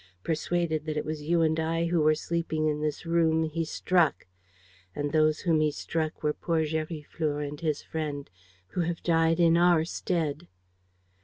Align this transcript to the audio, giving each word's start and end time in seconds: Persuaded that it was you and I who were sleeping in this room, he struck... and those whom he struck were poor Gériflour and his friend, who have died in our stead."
Persuaded 0.23 0.85
that 0.87 0.97
it 0.97 1.05
was 1.05 1.21
you 1.21 1.43
and 1.43 1.59
I 1.59 1.85
who 1.85 2.01
were 2.01 2.15
sleeping 2.15 2.65
in 2.65 2.81
this 2.81 3.05
room, 3.05 3.43
he 3.43 3.63
struck... 3.63 4.25
and 4.95 5.11
those 5.11 5.41
whom 5.41 5.59
he 5.59 5.69
struck 5.69 6.23
were 6.23 6.33
poor 6.33 6.63
Gériflour 6.65 7.47
and 7.47 7.61
his 7.61 7.83
friend, 7.83 8.27
who 8.69 8.81
have 8.81 9.03
died 9.03 9.39
in 9.39 9.57
our 9.57 9.85
stead." 9.85 10.47